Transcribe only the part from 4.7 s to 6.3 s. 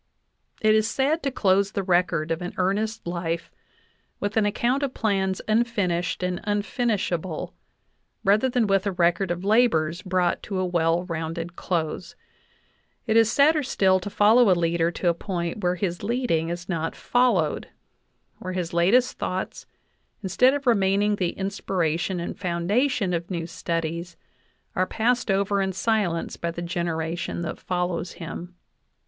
of plans unfinished